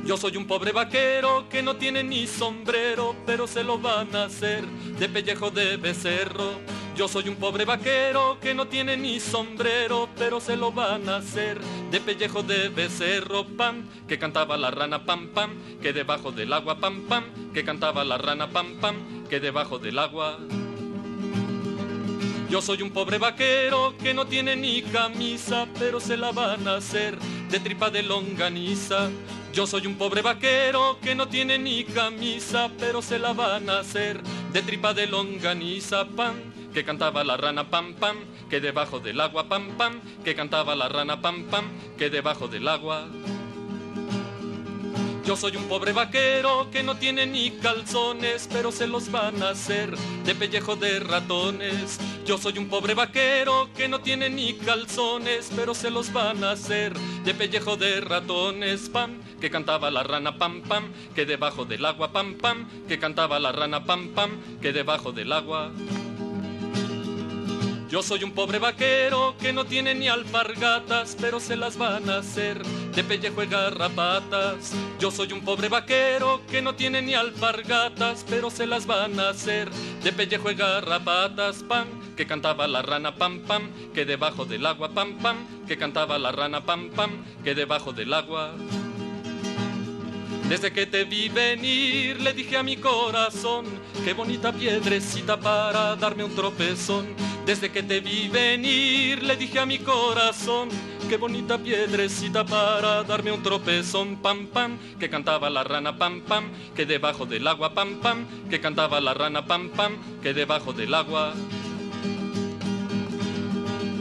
Yo 0.05 0.17
soy 0.17 0.35
un 0.35 0.47
pobre 0.47 0.71
vaquero 0.71 1.47
que 1.47 1.61
no 1.61 1.75
tiene 1.75 2.03
ni 2.03 2.25
sombrero, 2.25 3.15
pero 3.25 3.45
se 3.45 3.63
lo 3.63 3.77
van 3.77 4.15
a 4.15 4.25
hacer 4.25 4.65
de 4.65 5.07
pellejo 5.07 5.51
de 5.51 5.77
becerro. 5.77 6.59
Yo 6.95 7.07
soy 7.07 7.29
un 7.29 7.35
pobre 7.35 7.65
vaquero 7.65 8.37
que 8.41 8.53
no 8.53 8.67
tiene 8.67 8.97
ni 8.97 9.19
sombrero, 9.19 10.09
pero 10.17 10.41
se 10.41 10.57
lo 10.57 10.71
van 10.71 11.07
a 11.07 11.17
hacer 11.17 11.61
de 11.91 12.01
pellejo 12.01 12.41
de 12.41 12.69
becerro. 12.69 13.45
Pam, 13.45 13.87
que 14.07 14.17
cantaba 14.17 14.57
la 14.57 14.71
rana, 14.71 15.05
pam, 15.05 15.29
pam, 15.29 15.51
que 15.81 15.93
debajo 15.93 16.31
del 16.31 16.51
agua, 16.51 16.79
pam, 16.79 17.03
pam, 17.07 17.23
que 17.53 17.63
cantaba 17.63 18.03
la 18.03 18.17
rana, 18.17 18.49
pam, 18.49 18.77
pam, 18.81 19.27
que 19.29 19.39
debajo 19.39 19.77
del 19.77 19.99
agua. 19.99 20.39
Yo 22.49 22.61
soy 22.61 22.81
un 22.81 22.91
pobre 22.91 23.17
vaquero 23.17 23.95
que 23.97 24.13
no 24.13 24.25
tiene 24.25 24.55
ni 24.55 24.81
camisa, 24.81 25.67
pero 25.79 25.99
se 26.01 26.17
la 26.17 26.31
van 26.31 26.67
a 26.67 26.75
hacer 26.75 27.17
de 27.49 27.59
tripa 27.59 27.89
de 27.89 28.03
longaniza. 28.03 29.09
Yo 29.53 29.67
soy 29.67 29.85
un 29.85 29.95
pobre 29.95 30.21
vaquero 30.21 30.97
que 31.01 31.13
no 31.13 31.27
tiene 31.27 31.57
ni 31.57 31.83
camisa, 31.83 32.71
pero 32.79 33.01
se 33.01 33.19
la 33.19 33.33
van 33.33 33.69
a 33.69 33.79
hacer 33.79 34.23
de 34.53 34.61
tripa 34.61 34.93
de 34.93 35.07
longaniza, 35.07 36.07
pam, 36.07 36.35
que 36.73 36.85
cantaba 36.85 37.25
la 37.25 37.35
rana, 37.35 37.69
pam, 37.69 37.93
pam, 37.95 38.15
que 38.49 38.61
debajo 38.61 39.01
del 39.01 39.19
agua, 39.19 39.49
pam, 39.49 39.75
pam, 39.77 39.99
que 40.23 40.35
cantaba 40.35 40.73
la 40.73 40.87
rana, 40.87 41.21
pam, 41.21 41.43
pam, 41.47 41.65
que 41.97 42.09
debajo 42.09 42.47
del 42.47 42.65
agua. 42.69 43.09
Yo 45.31 45.37
soy 45.37 45.55
un 45.55 45.69
pobre 45.69 45.93
vaquero 45.93 46.69
que 46.71 46.83
no 46.83 46.97
tiene 46.97 47.25
ni 47.25 47.51
calzones, 47.51 48.49
pero 48.51 48.69
se 48.69 48.85
los 48.85 49.09
van 49.09 49.41
a 49.41 49.51
hacer 49.51 49.95
de 50.25 50.35
pellejo 50.35 50.75
de 50.75 50.99
ratones. 50.99 52.01
Yo 52.25 52.37
soy 52.37 52.57
un 52.57 52.67
pobre 52.67 52.95
vaquero 52.95 53.69
que 53.73 53.87
no 53.87 54.01
tiene 54.01 54.29
ni 54.29 54.55
calzones, 54.55 55.49
pero 55.55 55.73
se 55.73 55.89
los 55.89 56.11
van 56.11 56.43
a 56.43 56.51
hacer 56.51 56.97
de 57.23 57.33
pellejo 57.33 57.77
de 57.77 58.01
ratones. 58.01 58.89
Pam, 58.89 59.21
que 59.39 59.49
cantaba 59.49 59.89
la 59.89 60.03
rana, 60.03 60.37
pam, 60.37 60.63
pam, 60.63 60.91
que 61.15 61.25
debajo 61.25 61.63
del 61.63 61.85
agua, 61.85 62.11
pam, 62.11 62.33
pam, 62.33 62.67
que 62.89 62.99
cantaba 62.99 63.39
la 63.39 63.53
rana, 63.53 63.85
pam, 63.85 64.09
pam, 64.09 64.31
que 64.61 64.73
debajo 64.73 65.13
del 65.13 65.31
agua. 65.31 65.71
Yo 67.91 68.01
soy 68.01 68.23
un 68.23 68.31
pobre 68.31 68.57
vaquero 68.57 69.35
que 69.37 69.51
no 69.51 69.65
tiene 69.65 69.93
ni 69.93 70.07
alpargatas, 70.07 71.17
pero 71.19 71.41
se 71.41 71.57
las 71.57 71.77
van 71.77 72.09
a 72.09 72.19
hacer 72.19 72.63
de 72.63 73.03
pellejo 73.03 73.43
y 73.43 73.47
garrapatas. 73.47 74.71
Yo 74.97 75.11
soy 75.11 75.33
un 75.33 75.41
pobre 75.41 75.67
vaquero 75.67 76.39
que 76.49 76.61
no 76.61 76.73
tiene 76.73 77.01
ni 77.01 77.15
alpargatas, 77.15 78.25
pero 78.29 78.49
se 78.49 78.65
las 78.65 78.85
van 78.85 79.19
a 79.19 79.27
hacer 79.27 79.69
de 79.69 80.13
pellejo 80.13 80.49
y 80.49 80.55
garrapatas. 80.55 81.63
Pam, 81.63 82.15
que 82.15 82.25
cantaba 82.25 82.65
la 82.65 82.81
rana, 82.81 83.13
pam, 83.13 83.41
pam, 83.41 83.69
que 83.93 84.05
debajo 84.05 84.45
del 84.45 84.65
agua, 84.65 84.87
pam, 84.93 85.17
pam, 85.17 85.65
que 85.67 85.77
cantaba 85.77 86.17
la 86.17 86.31
rana, 86.31 86.61
pam, 86.61 86.91
pam, 86.91 87.11
que 87.43 87.53
debajo 87.55 87.91
del 87.91 88.13
agua. 88.13 88.53
Desde 90.47 90.71
que 90.71 90.85
te 90.85 91.03
vi 91.03 91.27
venir 91.27 92.21
le 92.21 92.31
dije 92.31 92.55
a 92.55 92.63
mi 92.63 92.77
corazón, 92.77 93.65
qué 94.05 94.13
bonita 94.13 94.53
piedrecita 94.53 95.37
para 95.37 95.97
darme 95.97 96.23
un 96.23 96.35
tropezón. 96.35 97.07
Desde 97.51 97.69
que 97.69 97.83
te 97.83 97.99
vi 97.99 98.29
venir 98.29 99.23
le 99.23 99.35
dije 99.35 99.59
a 99.59 99.65
mi 99.65 99.77
corazón, 99.77 100.69
qué 101.09 101.17
bonita 101.17 101.57
piedrecita 101.57 102.45
para 102.45 103.03
darme 103.03 103.33
un 103.33 103.43
tropezón. 103.43 104.21
Pam, 104.21 104.47
pam, 104.47 104.77
que 104.97 105.09
cantaba 105.09 105.49
la 105.49 105.61
rana, 105.65 105.97
pam, 105.97 106.21
pam, 106.21 106.45
que 106.73 106.85
debajo 106.85 107.25
del 107.25 107.45
agua, 107.45 107.73
pam, 107.73 107.99
pam, 107.99 108.25
que 108.49 108.61
cantaba 108.61 109.01
la 109.01 109.13
rana, 109.13 109.45
pam, 109.45 109.67
pam, 109.67 109.97
que 110.23 110.33
debajo 110.33 110.71
del 110.71 110.93
agua. 110.93 111.33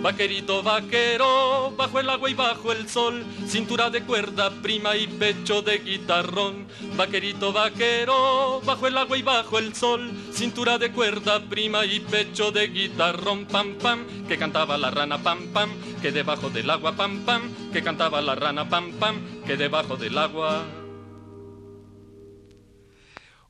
Vaquerito 0.03 0.63
vaquero, 0.63 1.73
bajo 1.77 2.01
el 2.01 2.09
agua 2.09 2.31
y 2.31 2.35
bajo 2.35 2.73
el 2.73 2.89
sol, 2.89 3.23
cintura 3.47 3.91
de 3.91 4.03
cuerda 4.03 4.51
prima 4.63 4.97
y 4.97 5.07
pecho 5.07 5.61
de 5.61 5.79
guitarrón. 5.79 6.67
Vaquerito 6.97 7.53
vaquero, 7.53 8.63
bajo 8.65 8.87
el 8.87 8.97
agua 8.97 9.19
y 9.19 9.23
bajo 9.23 9.59
el 9.59 9.75
sol, 9.75 10.11
cintura 10.33 10.79
de 10.79 10.91
cuerda 10.91 11.41
prima 11.51 11.85
y 11.85 12.01
pecho 12.01 12.51
de 12.51 12.69
guitarrón. 12.69 13.45
Pam 13.45 13.75
pam, 13.75 14.27
que 14.27 14.39
cantaba 14.39 14.79
la 14.79 14.91
rana 14.91 15.23
pam 15.23 15.49
pam, 15.53 15.71
que 16.01 16.13
debajo 16.13 16.49
del 16.49 16.71
agua 16.71 16.97
pam 16.97 17.27
pam, 17.27 17.71
que 17.71 17.83
cantaba 17.83 18.23
la 18.23 18.35
rana 18.35 18.67
pam 18.71 18.93
pam, 18.93 19.43
que 19.45 19.59
debajo 19.59 19.97
del 19.97 20.17
agua. 20.17 20.65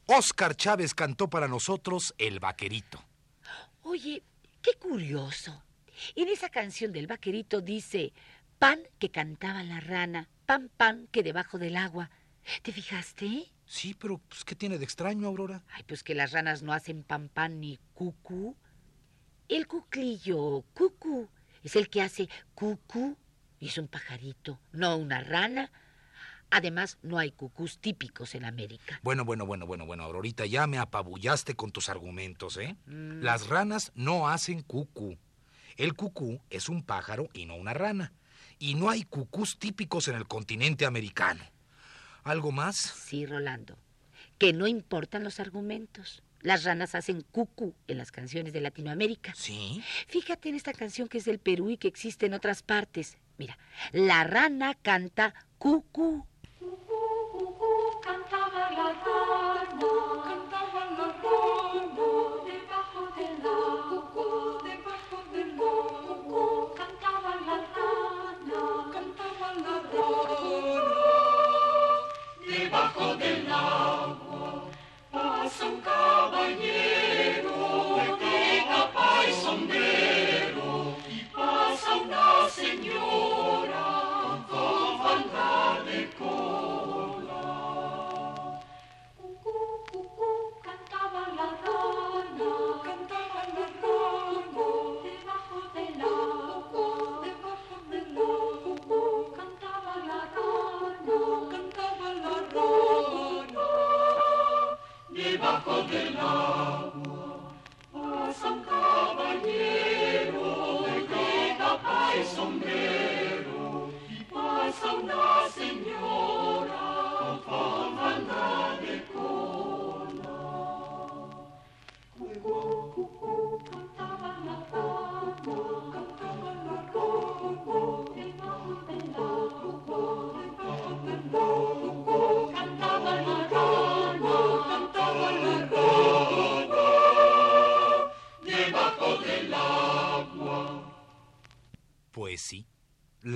Oscar 0.07 0.57
Chávez 0.57 0.95
cantó 0.95 1.31
para 1.31 1.47
nosotros 1.47 2.13
El 2.19 2.41
Vaquerito. 2.41 3.01
Oye, 3.83 4.25
qué 4.61 4.73
curioso. 4.75 5.63
En 6.15 6.29
esa 6.29 6.49
canción 6.49 6.93
del 6.93 7.07
vaquerito 7.07 7.61
dice, 7.61 8.13
pan 8.59 8.81
que 8.99 9.11
cantaba 9.11 9.63
la 9.63 9.81
rana, 9.81 10.29
pan 10.47 10.71
pan 10.77 11.09
que 11.11 11.23
debajo 11.23 11.59
del 11.59 11.77
agua. 11.77 12.11
¿Te 12.63 12.73
fijaste? 12.73 13.47
Sí, 13.67 13.95
pero 13.95 14.19
pues, 14.19 14.45
¿qué 14.45 14.55
tiene 14.55 14.79
de 14.79 14.85
extraño, 14.85 15.29
Aurora? 15.29 15.63
Ay, 15.73 15.85
pues 15.87 16.03
que 16.03 16.15
las 16.15 16.33
ranas 16.33 16.63
no 16.63 16.73
hacen 16.73 17.05
pan 17.05 17.29
pan 17.29 17.61
ni 17.61 17.79
cucú. 17.95 18.57
El 19.49 19.67
cuclillo, 19.67 20.65
cucú, 20.75 21.29
es 21.63 21.77
el 21.77 21.89
que 21.89 22.03
hace 22.03 22.29
cucú 22.55 23.17
y 23.59 23.69
es 23.69 23.79
un 23.79 23.89
pajarito, 23.89 24.61
no 24.73 24.97
una 24.97 25.23
rana. 25.23 25.71
Además, 26.51 26.99
no 27.03 27.19
hay 27.19 27.31
cucús 27.31 27.79
típicos 27.79 28.35
en 28.35 28.45
América. 28.45 28.99
Bueno, 29.03 29.25
bueno, 29.25 29.47
bueno, 29.47 29.67
bueno, 29.67 29.87
bueno, 29.87 30.03
Aurorita, 30.03 30.47
ya 30.47 30.67
me 30.67 30.79
apabullaste 30.79 31.55
con 31.55 31.71
tus 31.71 31.89
argumentos, 31.89 32.57
¿eh? 32.57 32.77
Las 32.87 33.47
ranas 33.47 33.93
no 33.95 34.29
hacen 34.29 34.63
cucú. 34.63 35.17
El 35.81 35.95
cucú 35.95 36.43
es 36.51 36.69
un 36.69 36.83
pájaro 36.83 37.31
y 37.33 37.47
no 37.47 37.57
una 37.57 37.73
rana. 37.73 38.13
Y 38.59 38.75
no 38.75 38.91
hay 38.91 39.03
cucús 39.05 39.59
típicos 39.59 40.09
en 40.09 40.15
el 40.15 40.29
continente 40.29 40.85
americano. 40.85 41.43
¿Algo 42.23 42.53
más? 42.53 42.77
Sí, 42.77 43.25
Rolando. 43.25 43.79
Que 44.37 44.53
no 44.53 44.67
importan 44.67 45.25
los 45.25 45.41
argumentos. 45.41 46.23
Las 46.43 46.65
ranas 46.65 46.95
hacen 46.95 47.23
cucú 47.23 47.75
en 47.89 47.97
las 47.97 48.13
canciones 48.13 48.53
de 48.53 48.61
Latinoamérica. 48.61 49.33
Sí. 49.35 49.83
Fíjate 50.07 50.51
en 50.51 50.57
esta 50.57 50.75
canción 50.75 51.09
que 51.09 51.17
es 51.17 51.25
del 51.25 51.39
Perú 51.39 51.71
y 51.71 51.79
que 51.79 51.89
existe 51.89 52.27
en 52.27 52.35
otras 52.35 52.63
partes. 52.63 53.17
Mira, 53.39 53.57
la 53.93 54.25
rana 54.25 54.75
canta 54.75 55.33
cucú. 55.57 56.27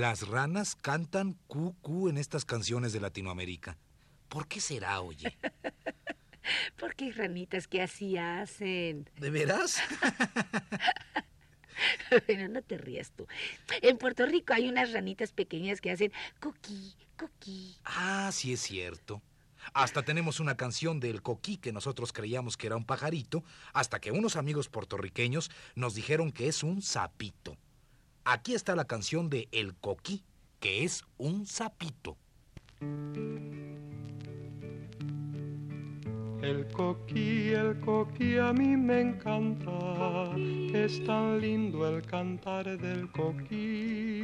Las 0.05 0.29
ranas 0.29 0.77
cantan 0.77 1.33
cucú 1.47 2.11
en 2.11 2.19
estas 2.19 2.45
canciones 2.45 2.93
de 2.93 3.01
Latinoamérica. 3.01 3.79
¿Por 4.29 4.47
qué 4.47 4.61
será, 4.61 5.01
oye? 5.01 5.35
Porque 6.79 7.07
hay 7.07 7.13
ranitas 7.13 7.67
que 7.67 7.81
así 7.81 8.19
hacen. 8.19 9.09
¿De 9.17 9.31
veras? 9.31 9.81
Bueno, 12.29 12.47
no 12.49 12.63
te 12.63 12.79
rías 12.79 13.11
tú. 13.11 13.27
En 13.83 13.99
Puerto 13.99 14.25
Rico 14.27 14.53
hay 14.53 14.69
unas 14.69 14.93
ranitas 14.93 15.33
pequeñas 15.33 15.81
que 15.81 15.91
hacen 15.91 16.13
coquí, 16.39 16.95
coquí. 17.17 17.77
Ah, 17.85 18.31
sí 18.33 18.53
es 18.53 18.61
cierto. 18.61 19.21
Hasta 19.73 20.03
tenemos 20.03 20.39
una 20.39 20.57
canción 20.57 21.01
del 21.01 21.21
coquí 21.21 21.57
que 21.57 21.73
nosotros 21.73 22.13
creíamos 22.13 22.57
que 22.57 22.69
era 22.69 22.77
un 22.77 22.85
pajarito, 22.85 23.43
hasta 23.73 24.01
que 24.01 24.13
unos 24.13 24.37
amigos 24.37 24.69
puertorriqueños 24.69 25.51
nos 25.75 25.97
dijeron 25.97 26.31
que 26.31 26.47
es 26.47 26.63
un 26.63 26.81
sapito. 26.81 27.57
Aquí 28.27 28.55
está 28.55 28.75
la 28.75 28.87
canción 28.87 29.29
de 29.29 29.49
El 29.53 29.75
coquí, 29.75 30.25
que 30.59 30.83
es 30.83 31.05
un 31.19 31.45
sapito. 31.47 32.17
El 36.41 36.67
coquí, 36.73 37.51
el 37.51 37.79
coquí 37.81 38.39
a 38.39 38.53
mí 38.55 38.77
me 38.77 39.01
encanta, 39.01 40.35
es 40.73 41.05
tan 41.05 41.39
lindo 41.41 41.87
el 41.87 42.03
cantar 42.03 42.79
del 42.79 43.11
coquí. 43.13 44.23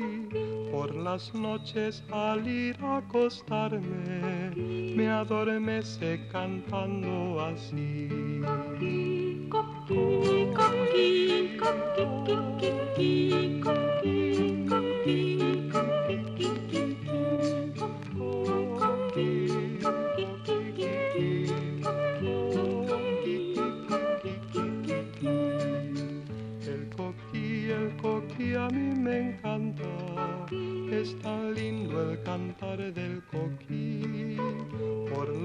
Por 0.71 0.95
las 0.95 1.35
noches 1.35 2.03
al 2.11 2.49
ir 2.49 2.77
a 2.83 2.99
acostarme, 2.99 4.55
me 4.97 5.09
adormece 5.09 6.27
cantando 6.33 7.41
así. 7.41 8.09
Coquí, 8.43 9.47
coquí, 9.51 10.49
coquí, 10.55 11.57
coquí, 11.59 12.35
coquí, 12.61 13.60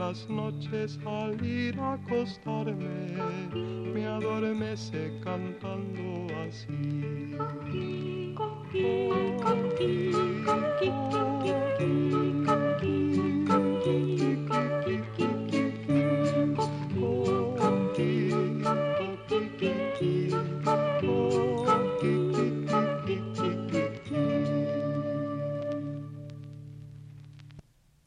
las 0.08 0.30
noches 0.30 1.00
al 1.06 1.44
ir 1.44 1.80
a 1.80 1.94
acostarme, 1.94 3.18
me 3.94 4.06
adormece 4.06 5.12
cantando 5.24 6.28
así. 6.48 7.36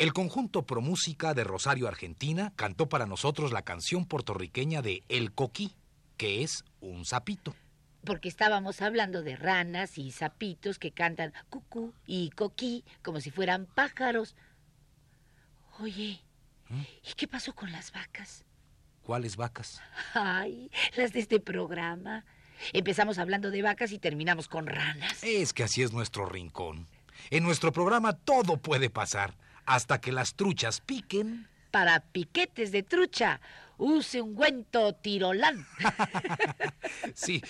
El 0.09 0.15
conjunto 0.15 0.65
Promúsica 0.65 1.35
de 1.35 1.45
Rosario, 1.45 1.87
Argentina, 1.87 2.55
cantó 2.57 2.89
para 2.89 3.05
nosotros 3.05 3.53
la 3.53 3.61
canción 3.61 4.07
puertorriqueña 4.07 4.81
de 4.81 5.03
El 5.11 5.35
Coquí, 5.35 5.77
que 6.17 6.43
es 6.43 6.65
un 6.81 7.05
sapito. 7.05 7.55
Porque 8.07 8.31
estábamos 8.31 8.81
hablando 8.81 9.21
de 9.21 9.37
ranas 9.37 9.99
y 9.99 10.11
sapitos 10.11 10.79
que 10.79 10.93
cantan 10.93 11.35
cucú 11.51 11.93
y 12.07 12.31
coquí 12.31 12.87
como 13.03 13.21
si 13.21 13.31
fueran 13.31 13.67
pájaros. 13.67 14.35
Oye, 15.79 16.23
¿y 16.71 17.13
qué 17.15 17.29
pasó 17.29 17.55
con 17.55 17.71
las 17.71 17.93
vacas? 17.93 18.47
¿Cuáles 19.03 19.37
vacas? 19.37 19.83
Ay, 20.15 20.71
las 20.97 21.13
de 21.13 21.21
este 21.21 21.39
programa. 21.39 22.25
Empezamos 22.73 23.19
hablando 23.19 23.51
de 23.51 23.61
vacas 23.61 23.93
y 23.93 23.99
terminamos 23.99 24.49
con 24.49 24.69
ranas. 24.69 25.23
Es 25.23 25.53
que 25.53 25.65
así 25.65 25.83
es 25.83 25.93
nuestro 25.93 26.25
rincón. 26.25 26.87
En 27.29 27.45
nuestro 27.45 27.73
programa 27.73 28.15
todo 28.15 28.57
puede 28.57 28.89
pasar, 28.89 29.37
hasta 29.69 30.01
que 30.01 30.13
las 30.13 30.35
truchas 30.35 30.81
piquen. 30.81 31.47
Para 31.71 32.01
piquetes 32.01 32.73
de 32.73 32.83
trucha, 32.83 33.41
use 33.77 34.23
ungüento 34.23 34.95
tirolán. 34.95 35.67
Sí, 37.15 37.43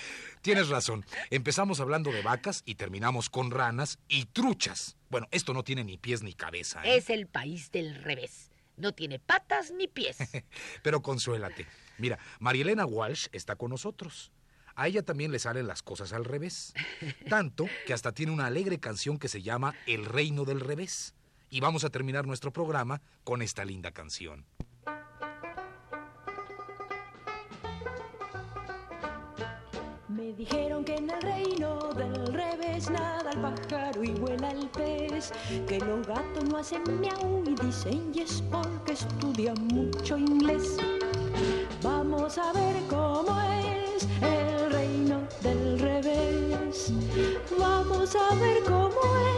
tienes 0.42 0.68
razón. 0.68 1.04
Empezamos 1.30 1.78
hablando 1.78 2.10
de 2.10 2.22
vacas 2.22 2.62
y 2.66 2.74
terminamos 2.74 3.30
con 3.30 3.50
ranas 3.50 3.98
y 4.08 4.24
truchas. 4.26 4.96
Bueno, 5.10 5.28
esto 5.30 5.54
no 5.54 5.62
tiene 5.62 5.84
ni 5.84 5.96
pies 5.96 6.22
ni 6.22 6.34
cabeza. 6.34 6.82
¿eh? 6.84 6.96
Es 6.96 7.08
el 7.08 7.28
país 7.28 7.70
del 7.70 7.94
revés. 7.94 8.50
No 8.76 8.92
tiene 8.92 9.20
patas 9.20 9.70
ni 9.70 9.86
pies. 9.86 10.18
Pero 10.82 11.02
consuélate. 11.02 11.66
Mira, 11.98 12.18
Marielena 12.40 12.84
Walsh 12.84 13.28
está 13.32 13.54
con 13.54 13.70
nosotros. 13.70 14.32
A 14.74 14.88
ella 14.88 15.02
también 15.02 15.30
le 15.30 15.38
salen 15.38 15.66
las 15.66 15.82
cosas 15.82 16.12
al 16.12 16.24
revés. 16.24 16.74
Tanto 17.28 17.66
que 17.86 17.92
hasta 17.92 18.12
tiene 18.12 18.32
una 18.32 18.46
alegre 18.46 18.80
canción 18.80 19.18
que 19.18 19.28
se 19.28 19.42
llama 19.42 19.74
El 19.86 20.04
Reino 20.04 20.44
del 20.44 20.60
Revés. 20.60 21.14
Y 21.50 21.60
vamos 21.60 21.84
a 21.84 21.90
terminar 21.90 22.26
nuestro 22.26 22.52
programa 22.52 23.00
con 23.24 23.42
esta 23.42 23.64
linda 23.64 23.90
canción. 23.90 24.44
Me 30.08 30.32
dijeron 30.32 30.84
que 30.84 30.96
en 30.96 31.10
el 31.10 31.22
reino 31.22 31.92
del 31.94 32.32
revés 32.32 32.90
nada 32.90 33.30
el 33.30 33.40
pájaro 33.40 34.02
y 34.02 34.10
vuela 34.10 34.50
el 34.50 34.68
pez, 34.68 35.32
que 35.68 35.78
los 35.78 36.06
gatos 36.06 36.44
no 36.44 36.58
hacen 36.58 36.82
miau 37.00 37.44
y 37.46 37.54
dicen 37.64 38.12
yes 38.12 38.42
porque 38.50 38.92
estudian 38.92 39.56
mucho 39.68 40.18
inglés. 40.18 40.76
Vamos 41.82 42.36
a 42.36 42.52
ver 42.52 42.76
cómo 42.88 43.40
es 43.40 44.08
el 44.20 44.72
reino 44.72 45.22
del 45.40 45.78
revés. 45.78 46.92
Vamos 47.58 48.16
a 48.16 48.34
ver 48.34 48.62
cómo 48.64 49.00
es 49.34 49.37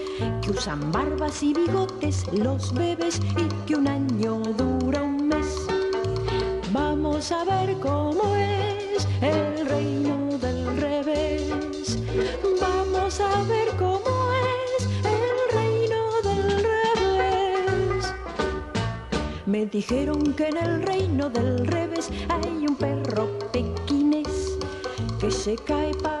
que 0.41 0.51
usan 0.51 0.91
barbas 0.91 1.41
y 1.43 1.53
bigotes 1.53 2.25
los 2.33 2.73
bebés 2.73 3.19
y 3.37 3.47
que 3.65 3.75
un 3.75 3.87
año 3.87 4.41
dura 4.57 5.03
un 5.03 5.27
mes. 5.27 5.67
Vamos 6.71 7.31
a 7.31 7.43
ver 7.43 7.77
cómo 7.79 8.35
es 8.35 9.07
el 9.21 9.67
reino 9.67 10.37
del 10.37 10.77
revés. 10.77 11.49
Vamos 12.59 13.19
a 13.19 13.43
ver 13.43 13.69
cómo 13.77 14.31
es 14.33 14.87
el 15.05 15.55
reino 15.57 16.21
del 16.23 16.63
revés. 16.63 18.13
Me 19.45 19.65
dijeron 19.65 20.33
que 20.33 20.47
en 20.47 20.57
el 20.57 20.81
reino 20.83 21.29
del 21.29 21.67
revés 21.67 22.09
hay 22.29 22.65
un 22.67 22.75
perro 22.75 23.27
pequinés 23.51 24.57
que 25.19 25.29
se 25.31 25.55
cae 25.55 25.93
para 25.95 26.20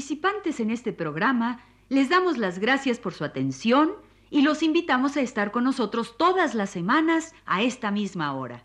Participantes 0.00 0.60
en 0.60 0.70
este 0.70 0.94
programa 0.94 1.60
les 1.90 2.08
damos 2.08 2.38
las 2.38 2.58
gracias 2.58 2.98
por 2.98 3.12
su 3.12 3.22
atención 3.22 3.92
y 4.30 4.40
los 4.40 4.62
invitamos 4.62 5.18
a 5.18 5.20
estar 5.20 5.50
con 5.50 5.64
nosotros 5.64 6.16
todas 6.16 6.54
las 6.54 6.70
semanas 6.70 7.34
a 7.44 7.60
esta 7.62 7.90
misma 7.90 8.32
hora. 8.32 8.64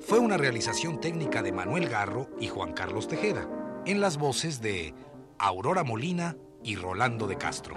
Fue 0.00 0.18
una 0.18 0.38
realización 0.38 1.00
técnica 1.02 1.42
de 1.42 1.52
Manuel 1.52 1.86
Garro 1.86 2.30
y 2.40 2.48
Juan 2.48 2.72
Carlos 2.72 3.08
Tejeda, 3.08 3.46
en 3.84 4.00
las 4.00 4.16
voces 4.16 4.62
de 4.62 4.94
Aurora 5.38 5.84
Molina 5.84 6.34
y 6.64 6.76
Rolando 6.76 7.26
de 7.26 7.36
Castro. 7.36 7.76